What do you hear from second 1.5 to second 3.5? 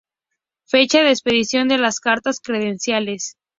de las cartas credenciales.